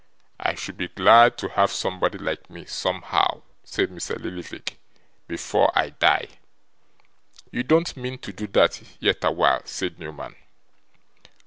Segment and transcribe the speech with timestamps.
[0.39, 4.17] 'I should be glad to have somebody like me, somehow,' said Mr.
[4.19, 4.79] Lillyvick,
[5.27, 6.39] 'before I die.'
[7.51, 10.35] 'You don't mean to do that, yet awhile?' said Newman.